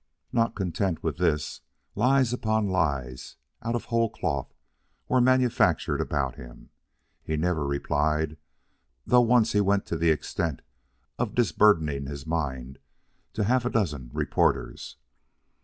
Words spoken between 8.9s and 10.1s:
though once he went to the